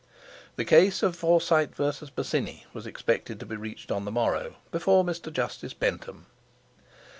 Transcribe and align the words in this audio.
The 0.55 0.65
case 0.65 1.03
of 1.03 1.15
Forsyte 1.15 1.75
v. 1.75 1.91
Bosinney 2.15 2.65
was 2.73 2.87
expected 2.87 3.39
to 3.39 3.45
be 3.45 3.55
reached 3.55 3.91
on 3.91 4.03
the 4.03 4.11
morrow, 4.11 4.55
before 4.71 5.03
Mr. 5.05 5.31
Justice 5.31 5.75
Bentham. 5.75 6.25